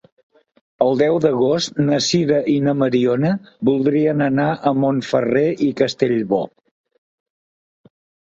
[0.83, 3.33] El deu d'agost na Sira i na Mariona
[3.69, 6.41] voldrien anar a Montferrer i Castellbò.